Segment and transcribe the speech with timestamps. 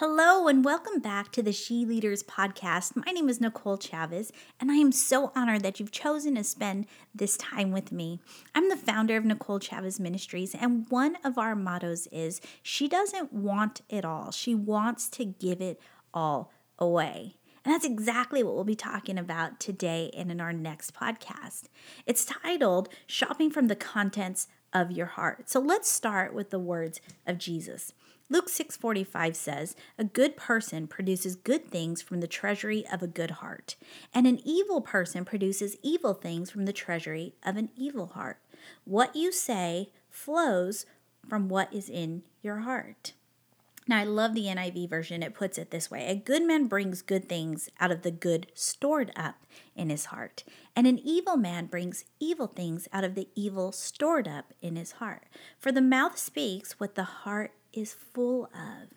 [0.00, 2.94] Hello, and welcome back to the She Leaders podcast.
[2.94, 6.86] My name is Nicole Chavez, and I am so honored that you've chosen to spend
[7.12, 8.20] this time with me.
[8.54, 13.32] I'm the founder of Nicole Chavez Ministries, and one of our mottos is she doesn't
[13.32, 15.80] want it all, she wants to give it
[16.14, 17.34] all away.
[17.64, 21.64] And that's exactly what we'll be talking about today and in our next podcast.
[22.06, 25.50] It's titled Shopping from the Contents of Your Heart.
[25.50, 27.94] So let's start with the words of Jesus.
[28.30, 33.30] Luke 6:45 says, "A good person produces good things from the treasury of a good
[33.32, 33.76] heart,
[34.12, 38.42] and an evil person produces evil things from the treasury of an evil heart.
[38.84, 40.84] What you say flows
[41.26, 43.14] from what is in your heart."
[43.86, 45.22] Now, I love the NIV version.
[45.22, 48.52] It puts it this way A good man brings good things out of the good
[48.52, 50.44] stored up in his heart,
[50.76, 54.92] and an evil man brings evil things out of the evil stored up in his
[54.92, 55.24] heart.
[55.58, 58.88] For the mouth speaks what the heart is full of.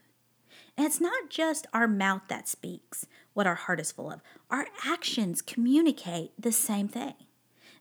[0.77, 4.67] And it's not just our mouth that speaks what our heart is full of, our
[4.85, 7.13] actions communicate the same thing.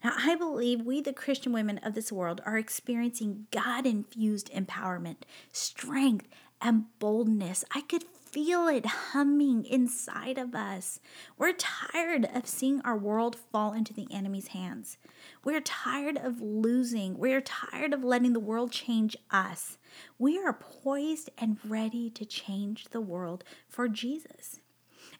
[0.03, 5.23] Now, I believe we, the Christian women of this world, are experiencing God infused empowerment,
[5.53, 6.27] strength,
[6.61, 7.65] and boldness.
[7.75, 11.01] I could feel it humming inside of us.
[11.37, 14.99] We're tired of seeing our world fall into the enemy's hands.
[15.45, 17.19] We're tired of losing.
[17.19, 19.79] We're tired of letting the world change us.
[20.19, 24.61] We are poised and ready to change the world for Jesus.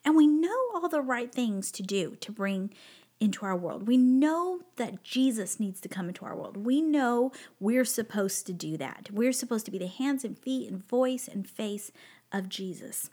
[0.05, 2.73] And we know all the right things to do to bring
[3.19, 3.87] into our world.
[3.87, 6.57] We know that Jesus needs to come into our world.
[6.57, 9.09] We know we're supposed to do that.
[9.11, 11.91] We're supposed to be the hands and feet and voice and face
[12.31, 13.09] of Jesus.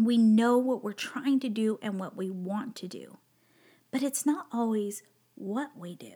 [0.00, 3.18] We know what we're trying to do and what we want to do,
[3.90, 5.02] but it's not always
[5.34, 6.14] what we do.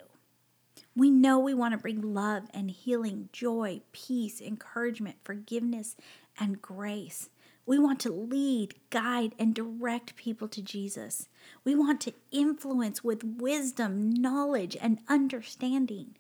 [0.95, 5.95] We know we want to bring love and healing, joy, peace, encouragement, forgiveness,
[6.39, 7.29] and grace.
[7.67, 11.29] We want to lead, guide, and direct people to Jesus.
[11.65, 16.17] We want to influence with wisdom, knowledge, and understanding.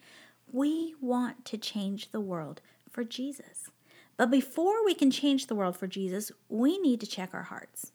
[0.52, 3.70] We want to change the world for Jesus.
[4.16, 7.92] But before we can change the world for Jesus, we need to check our hearts.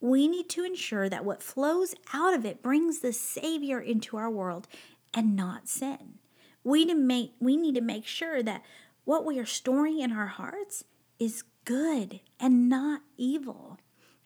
[0.00, 4.30] We need to ensure that what flows out of it brings the Savior into our
[4.30, 4.68] world
[5.14, 6.18] and not sin.
[6.62, 8.62] We, to make, we need to make sure that
[9.04, 10.84] what we are storing in our hearts
[11.18, 13.78] is good and not evil.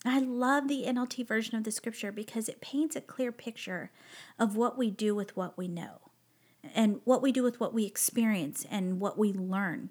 [0.04, 3.90] I love the NLT version of the scripture because it paints a clear picture
[4.38, 6.10] of what we do with what we know
[6.74, 9.90] and what we do with what we experience and what we learn.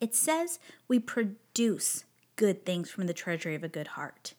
[0.00, 0.58] It says
[0.88, 2.04] we produce
[2.36, 4.34] good things from the treasury of a good heart.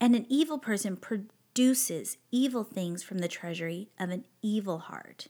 [0.00, 5.28] And an evil person produces evil things from the treasury of an evil heart.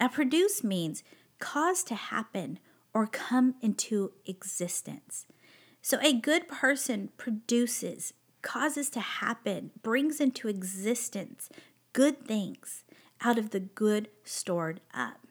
[0.00, 1.02] Now, produce means
[1.38, 2.58] cause to happen
[2.94, 5.26] or come into existence.
[5.80, 11.48] So a good person produces, causes to happen, brings into existence
[11.92, 12.84] good things
[13.20, 15.26] out of the good stored up.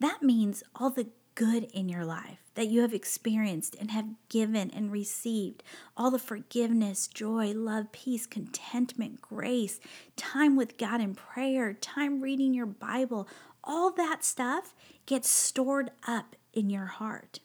[0.00, 4.70] That means all the good in your life that you have experienced and have given
[4.70, 5.62] and received,
[5.96, 9.80] all the forgiveness, joy, love, peace, contentment, grace,
[10.16, 13.28] time with God in prayer, time reading your Bible,
[13.62, 14.74] all that stuff
[15.06, 17.40] gets stored up in your heart.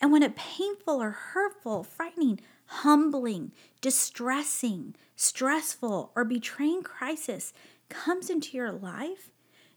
[0.00, 7.52] And when a painful or hurtful, frightening, humbling, distressing, stressful, or betraying crisis
[7.88, 9.30] comes into your life,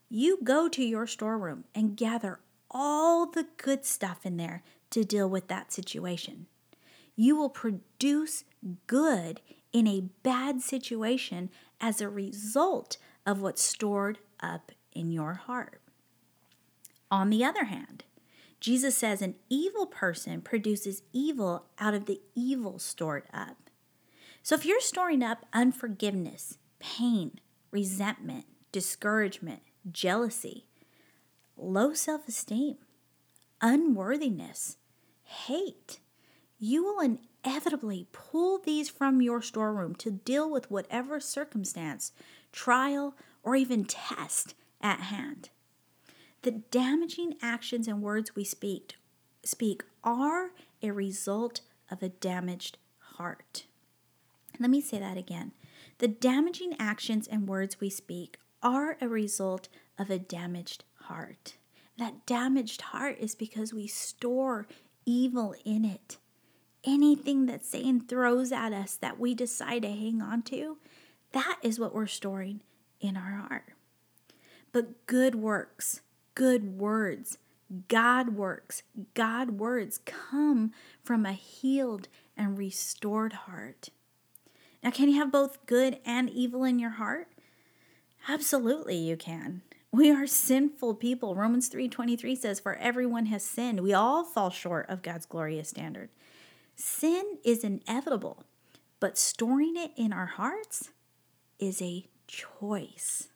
[0.08, 2.38] you go to your storeroom and gather
[2.72, 6.46] all the good stuff in there to deal with that situation.
[7.14, 8.44] You will produce
[8.86, 9.40] good
[9.72, 11.50] in a bad situation
[11.80, 12.96] as a result
[13.26, 15.80] of what's stored up in your heart.
[17.10, 18.04] On the other hand,
[18.60, 23.70] Jesus says an evil person produces evil out of the evil stored up.
[24.42, 27.40] So if you're storing up unforgiveness, pain,
[27.70, 30.66] resentment, discouragement, jealousy,
[31.62, 32.76] low self esteem,
[33.60, 34.76] unworthiness,
[35.22, 36.00] hate,
[36.58, 37.00] you will
[37.44, 42.12] inevitably pull these from your storeroom to deal with whatever circumstance,
[42.52, 45.50] trial, or even test at hand.
[46.42, 48.96] The damaging actions and words we speak,
[49.44, 50.50] speak are
[50.82, 51.60] a result
[51.90, 52.78] of a damaged
[53.16, 53.64] heart.
[54.58, 55.52] Let me say that again.
[55.98, 59.68] The damaging actions and words we speak are a result
[59.98, 61.54] of a damaged heart.
[61.98, 64.66] That damaged heart is because we store
[65.04, 66.18] evil in it.
[66.84, 70.78] Anything that Satan throws at us that we decide to hang on to,
[71.32, 72.60] that is what we're storing
[73.00, 73.72] in our heart.
[74.72, 76.00] But good works,
[76.34, 77.38] good words,
[77.88, 78.82] God works,
[79.14, 80.72] God words come
[81.04, 83.90] from a healed and restored heart.
[84.82, 87.28] Now, can you have both good and evil in your heart?
[88.28, 89.62] Absolutely, you can.
[89.94, 91.34] We are sinful people.
[91.36, 93.80] Romans 3:23 says for everyone has sinned.
[93.80, 96.08] We all fall short of God's glorious standard.
[96.74, 98.44] Sin is inevitable,
[99.00, 100.92] but storing it in our hearts
[101.58, 103.28] is a choice.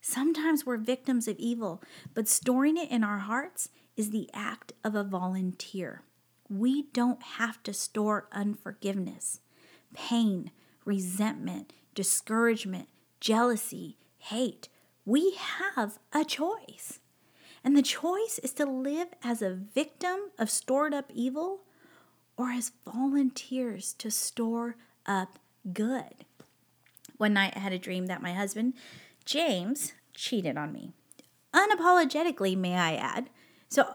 [0.00, 1.82] Sometimes we're victims of evil,
[2.14, 6.02] but storing it in our hearts is the act of a volunteer.
[6.48, 9.40] We don't have to store unforgiveness,
[9.92, 10.50] pain,
[10.86, 12.88] resentment, discouragement,
[13.20, 14.68] jealousy, hate.
[15.04, 17.00] We have a choice.
[17.62, 21.60] And the choice is to live as a victim of stored up evil
[22.36, 25.38] or as volunteers to store up
[25.72, 26.24] good.
[27.16, 28.74] One night I had a dream that my husband
[29.24, 30.92] James cheated on me.
[31.54, 33.30] Unapologetically, may I add.
[33.68, 33.94] So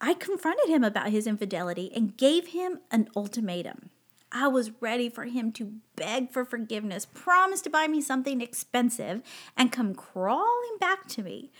[0.00, 3.90] I confronted him about his infidelity and gave him an ultimatum.
[4.30, 9.22] I was ready for him to beg for forgiveness, promise to buy me something expensive,
[9.56, 11.50] and come crawling back to me.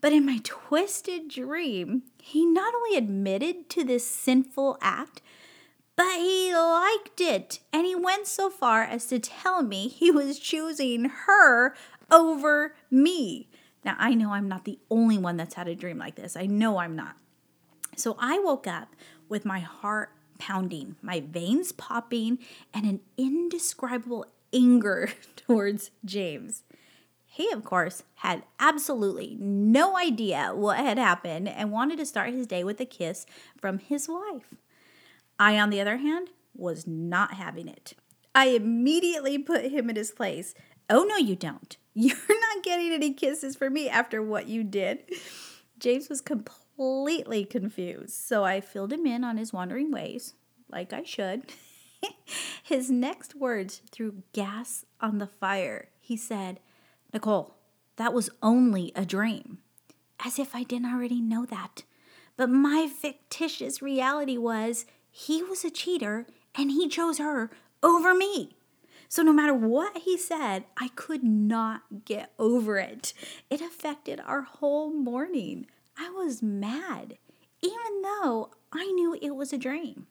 [0.00, 5.22] But in my twisted dream, he not only admitted to this sinful act,
[5.94, 7.60] but he liked it.
[7.72, 11.74] And he went so far as to tell me he was choosing her
[12.10, 13.48] over me.
[13.84, 16.36] Now, I know I'm not the only one that's had a dream like this.
[16.36, 17.16] I know I'm not.
[17.96, 18.96] So I woke up
[19.28, 20.10] with my heart
[20.42, 22.38] pounding, my veins popping,
[22.74, 26.64] and an indescribable anger towards James.
[27.24, 32.48] He, of course, had absolutely no idea what had happened and wanted to start his
[32.48, 33.24] day with a kiss
[33.56, 34.54] from his wife.
[35.38, 37.94] I, on the other hand, was not having it.
[38.34, 40.54] I immediately put him in his place.
[40.90, 41.76] Oh, no, you don't.
[41.94, 45.04] You're not getting any kisses from me after what you did.
[45.78, 46.61] James was completely
[47.44, 50.34] confused, so I filled him in on his wandering ways,
[50.70, 51.52] like I should.
[52.62, 55.88] his next words threw gas on the fire.
[56.00, 56.60] He said,
[57.12, 57.54] Nicole,
[57.96, 59.58] that was only a dream.
[60.24, 61.84] As if I didn't already know that.
[62.36, 67.50] But my fictitious reality was he was a cheater and he chose her
[67.82, 68.56] over me.
[69.08, 73.12] So, no matter what he said, I could not get over it.
[73.50, 75.66] It affected our whole morning.
[75.96, 77.18] I was mad,
[77.60, 80.06] even though I knew it was a dream.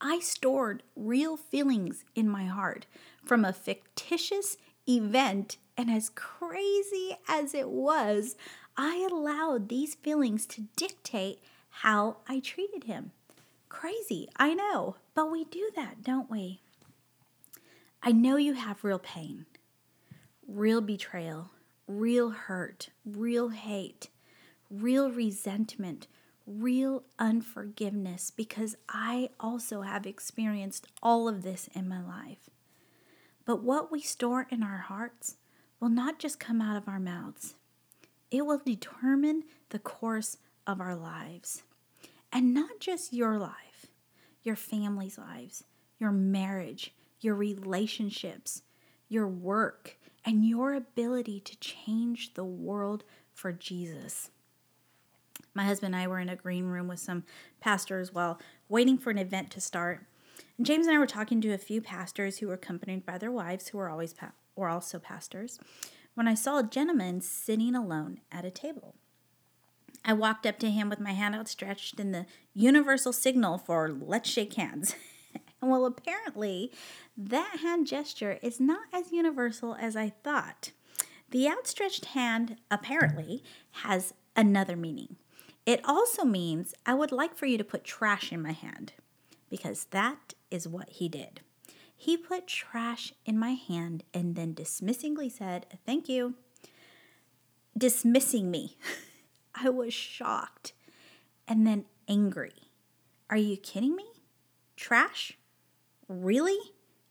[0.00, 2.86] I stored real feelings in my heart
[3.24, 4.56] from a fictitious
[4.88, 8.36] event, and as crazy as it was,
[8.76, 13.12] I allowed these feelings to dictate how I treated him.
[13.68, 16.60] Crazy, I know, but we do that, don't we?
[18.02, 19.46] I know you have real pain,
[20.46, 21.50] real betrayal,
[21.88, 24.08] real hurt, real hate,
[24.70, 26.06] real resentment,
[26.46, 32.50] real unforgiveness, because I also have experienced all of this in my life.
[33.44, 35.36] But what we store in our hearts
[35.80, 37.54] will not just come out of our mouths,
[38.30, 41.62] it will determine the course of our lives.
[42.32, 43.86] And not just your life,
[44.42, 45.64] your family's lives,
[45.98, 48.62] your marriage, your relationships,
[49.08, 54.30] your work, and your ability to change the world for Jesus.
[55.56, 57.24] My husband and I were in a green room with some
[57.60, 58.38] pastors while
[58.68, 60.04] waiting for an event to start.
[60.58, 63.32] And James and I were talking to a few pastors who were accompanied by their
[63.32, 65.58] wives, who were always pa- were also pastors,
[66.12, 68.96] when I saw a gentleman sitting alone at a table.
[70.04, 74.28] I walked up to him with my hand outstretched in the universal signal for let's
[74.28, 74.94] shake hands.
[75.62, 76.70] well, apparently,
[77.16, 80.72] that hand gesture is not as universal as I thought.
[81.30, 83.42] The outstretched hand apparently
[83.82, 85.16] has another meaning.
[85.66, 88.92] It also means I would like for you to put trash in my hand,
[89.50, 91.40] because that is what he did.
[91.96, 96.34] He put trash in my hand and then dismissingly said, Thank you.
[97.76, 98.76] Dismissing me.
[99.54, 100.72] I was shocked
[101.48, 102.70] and then angry.
[103.30, 104.04] Are you kidding me?
[104.76, 105.36] Trash?
[106.06, 106.58] Really?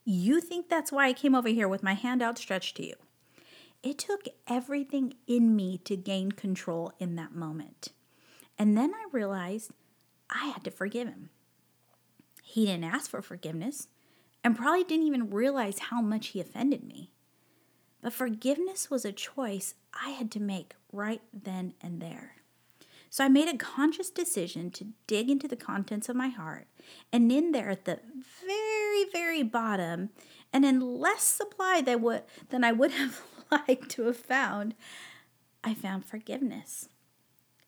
[0.06, 2.94] You think that's why I came over here with my hand outstretched to you?
[3.82, 7.90] It took everything in me to gain control in that moment.
[8.58, 9.72] And then I realized
[10.30, 11.30] I had to forgive him.
[12.44, 13.88] He didn't ask for forgiveness
[14.44, 17.12] and probably didn't even realize how much he offended me.
[18.02, 22.36] But forgiveness was a choice I had to make right then and there.
[23.10, 26.68] So I made a conscious decision to dig into the contents of my heart.
[27.12, 28.00] And in there at the
[28.46, 30.10] very, very bottom,
[30.52, 33.22] and in less supply than, what, than I would have
[33.52, 34.76] liked to have found,
[35.64, 36.90] I found forgiveness.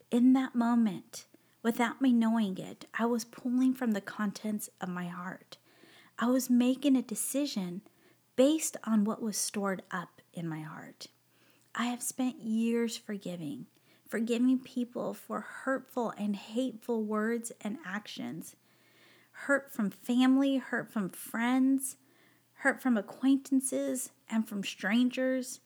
[0.10, 1.26] In that moment,
[1.62, 5.58] without me knowing it, I was pulling from the contents of my heart.
[6.18, 7.82] I was making a decision
[8.38, 11.08] based on what was stored up in my heart.
[11.76, 13.66] I have spent years forgiving,
[14.08, 18.56] forgiving people for hurtful and hateful words and actions.
[19.32, 21.98] Hurt from family, hurt from friends,
[22.60, 25.60] hurt from acquaintances and from strangers,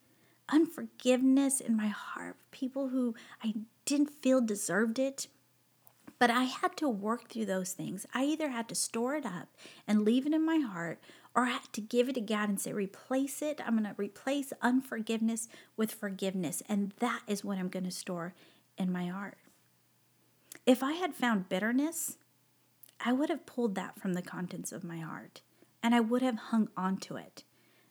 [0.50, 3.54] unforgiveness in my heart, people who I
[3.86, 5.28] didn't feel deserved it.
[6.20, 8.06] But I had to work through those things.
[8.14, 9.48] I either had to store it up
[9.88, 11.00] and leave it in my heart,
[11.34, 13.60] or I had to give it to God and say, replace it.
[13.66, 16.62] I'm going to replace unforgiveness with forgiveness.
[16.70, 18.36] And that is what I'm going to store
[18.78, 19.38] in my heart.
[20.66, 22.18] If I had found bitterness,
[23.04, 25.42] I would have pulled that from the contents of my heart
[25.84, 27.44] and I would have hung on to it.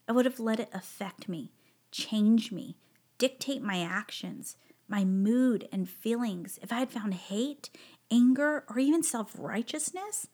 [0.08, 1.52] I would have let it affect me,
[1.90, 2.76] change me,
[3.18, 4.56] dictate my actions,
[4.88, 6.58] my mood and feelings.
[6.62, 7.70] If I had found hate,
[8.10, 10.28] anger, or even self righteousness,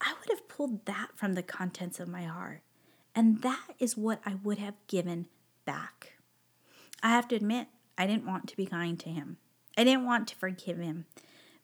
[0.00, 2.62] I would have pulled that from the contents of my heart.
[3.14, 5.26] And that is what I would have given
[5.64, 6.14] back.
[7.02, 7.68] I have to admit,
[7.98, 9.38] I didn't want to be kind to him.
[9.76, 11.06] I didn't want to forgive him.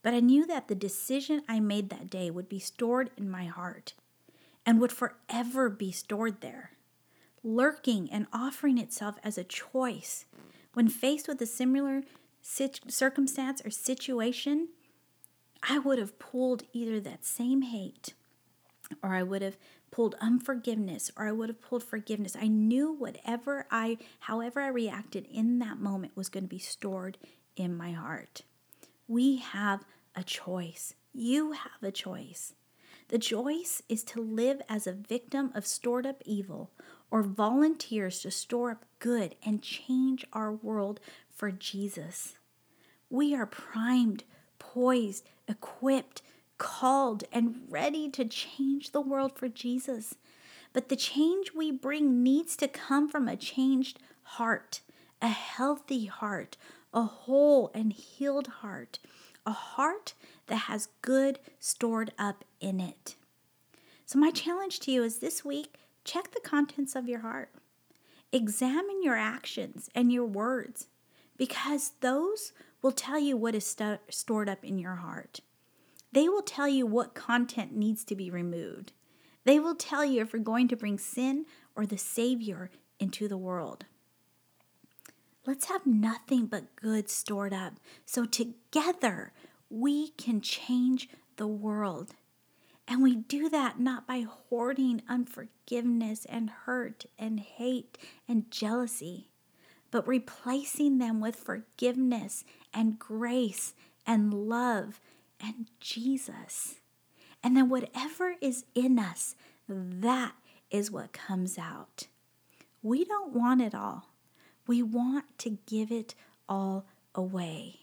[0.03, 3.47] But I knew that the decision I made that day would be stored in my
[3.47, 3.95] heart
[4.65, 6.73] and would forever be stored there,
[7.47, 10.27] lurking and offering itself as a choice.
[10.75, 12.03] When faced with a similar
[12.43, 14.69] circumstance or situation,
[15.63, 18.15] I would have pulled either that same hate
[19.03, 19.57] or I would have
[19.91, 22.37] pulled unforgiveness or I would have pulled forgiveness.
[22.39, 27.17] I knew whatever I however I reacted in that moment was going to be stored
[27.57, 28.43] in my heart.
[29.09, 29.85] We have
[30.15, 30.95] a choice.
[31.15, 32.55] You have a choice.
[33.09, 36.71] The choice is to live as a victim of stored up evil
[37.11, 42.35] or volunteers to store up good and change our world for Jesus.
[43.11, 44.25] We are primed,
[44.59, 46.23] poised, equipped,
[46.59, 50.15] called, and ready to change the world for Jesus.
[50.73, 54.81] But the change we bring needs to come from a changed heart,
[55.23, 56.57] a healthy heart,
[56.93, 58.99] a whole and healed heart
[59.47, 60.13] a heart
[60.49, 63.15] that has good stored up in it.
[64.05, 65.75] So, my challenge to you is this week
[66.07, 67.51] check the contents of your heart,
[68.33, 70.87] examine your actions and your words,
[71.37, 75.41] because those will tell you what is st- stored up in your heart.
[76.13, 78.93] They will tell you what content needs to be removed.
[79.45, 81.45] They will tell you if you're going to bring sin
[81.75, 83.85] or the Savior into the world.
[85.45, 89.33] Let's have nothing but good stored up so together
[89.69, 92.15] we can change the world.
[92.89, 99.29] And we do that not by hoarding unforgiveness and hurt and hate and jealousy,
[99.91, 103.75] but replacing them with forgiveness and grace
[104.07, 105.01] and love
[105.41, 106.77] and Jesus.
[107.43, 109.35] And then whatever is in us,
[109.69, 110.35] that
[110.71, 112.07] is what comes out.
[112.83, 114.11] We don't want it all.
[114.67, 116.15] We want to give it
[116.49, 117.81] all away.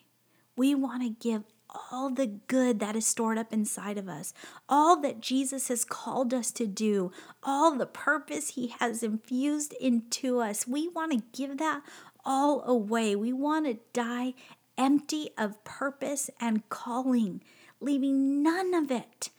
[0.56, 1.44] We want to give
[1.92, 4.34] all the good that is stored up inside of us,
[4.68, 7.12] all that Jesus has called us to do,
[7.42, 10.68] all the purpose He has infused into us.
[10.68, 11.82] We want to give that
[12.26, 13.16] all away.
[13.16, 14.34] We want to die
[14.78, 17.42] empty of purpose and calling,
[17.80, 19.30] leaving none of it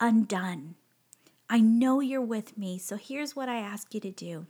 [0.00, 0.74] undone.
[1.48, 4.46] I know you're with me, so here's what I ask you to do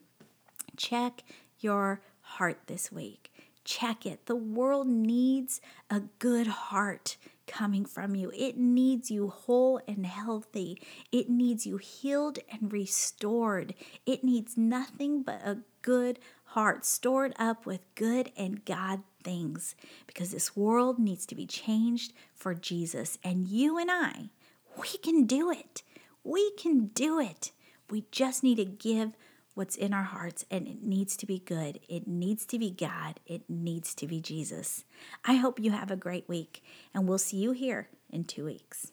[0.76, 1.22] check
[1.58, 3.31] your heart this week.
[3.64, 4.26] Check it.
[4.26, 7.16] The world needs a good heart
[7.46, 8.32] coming from you.
[8.34, 10.80] It needs you whole and healthy.
[11.10, 13.74] It needs you healed and restored.
[14.06, 19.74] It needs nothing but a good heart stored up with good and God things
[20.06, 23.18] because this world needs to be changed for Jesus.
[23.22, 24.30] And you and I,
[24.76, 25.82] we can do it.
[26.24, 27.52] We can do it.
[27.90, 29.12] We just need to give
[29.54, 31.80] what's in our hearts, and it needs to be good.
[31.88, 33.20] It needs to be God.
[33.26, 34.84] It needs to be Jesus.
[35.24, 36.62] I hope you have a great week,
[36.94, 38.92] and we'll see you here in two weeks.